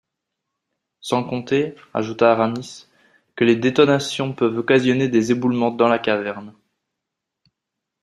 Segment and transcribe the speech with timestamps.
[0.99, 2.87] Sans compter, ajouta Aramis,
[3.35, 6.55] que les détonations peuvent occasionner des éboulements dans la caverne.